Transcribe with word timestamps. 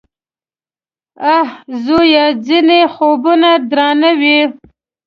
_اه! 1.37 1.45
زويه! 1.83 2.25
ځينې 2.45 2.79
خوبونه 2.93 3.49
درانه 3.69 4.11
وي. 4.19 4.39